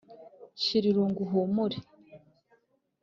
shira 0.61 0.85
irungu 0.91 1.19
uhumure 1.25 1.77